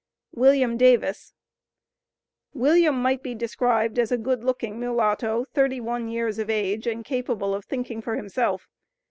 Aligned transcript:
WILLIAM 0.33 0.77
DAVIS. 0.77 1.35
William 2.55 2.99
might 2.99 3.21
be 3.21 3.35
described 3.35 3.99
as 3.99 4.11
a 4.11 4.17
good 4.17 4.43
looking 4.43 4.79
mulatto, 4.79 5.45
thirty 5.53 5.79
one 5.79 6.07
years 6.07 6.39
of 6.39 6.49
age, 6.49 6.87
and 6.87 7.05
capable 7.05 7.53
of 7.53 7.65
thinking 7.65 8.01
for 8.01 8.15
himself. 8.15 8.67